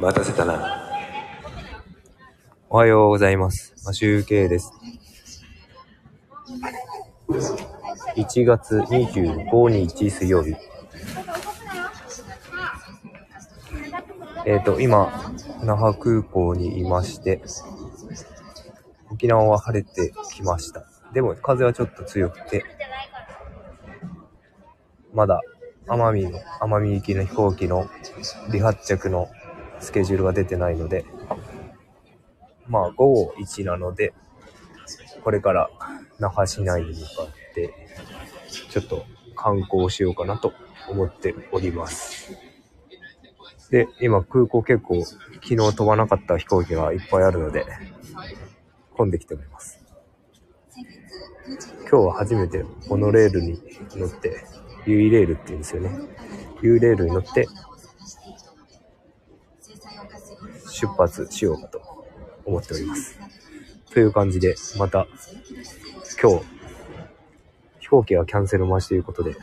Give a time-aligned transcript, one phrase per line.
[0.00, 0.80] 待たせたな。
[2.70, 3.74] おはようございます。
[3.84, 4.72] マシュウケイです。
[8.16, 10.56] 1月25日水曜日。
[14.46, 17.42] えっ、と、今、那覇空港にいまして、
[19.10, 20.86] 沖縄は晴れてきました。
[21.12, 22.64] でも風はちょっと強くて、
[25.12, 25.42] まだ
[25.86, 27.86] 奄美の、奄美行きの飛行機の
[28.50, 29.28] 離発着の
[29.80, 31.04] スケジュールが出てないので、
[32.68, 34.14] まあ午後1なので、
[35.24, 35.70] これから
[36.18, 37.74] 那覇市内に向かって、
[38.70, 39.04] ちょっと
[39.34, 40.52] 観光しようかなと
[40.88, 42.36] 思っております。
[43.70, 47.64] で、今空港結構昨日飛ばなかった飛行機がいっぱいあるので、
[48.96, 49.80] 混んできております。
[51.90, 53.60] 今日は初めてモノレールに
[53.96, 54.44] 乗って、
[54.86, 55.90] ユイレールって言うんですよね。
[56.62, 57.46] ユイレールに乗って
[60.68, 62.06] 出発しようかと
[62.44, 63.18] 思っております。
[63.92, 65.06] という感じで、また
[66.20, 66.44] 今日、
[67.80, 69.34] 飛行機がキャンセル待ちということで、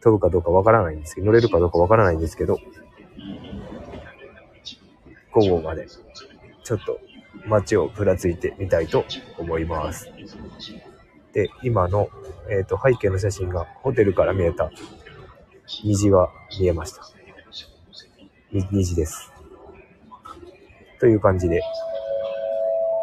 [0.00, 2.58] 飛ぶかどうかわからないんですけど、乗れるかどうかわからないんですけど、
[5.32, 5.86] 午後まで
[6.64, 7.00] ちょっと
[7.46, 9.04] 街をぶらついてみたいと
[9.38, 10.10] 思います。
[11.32, 12.08] で、今の、
[12.50, 14.70] えっ、と、背景の写真がホテルから見えた
[15.84, 17.17] 虹が見えました。
[18.52, 19.30] 2時です。
[21.00, 21.60] という感じで、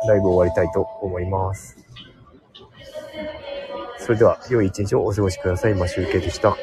[0.07, 1.77] ライブ終わりたいと思います。
[3.99, 5.75] それでは、良い一日をお過ごしください。
[5.75, 6.57] マシュでした。